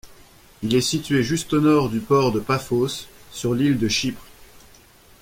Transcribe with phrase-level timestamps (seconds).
[0.63, 4.23] Il est situé juste au nord du port de Paphos, sur l'île de Chypre.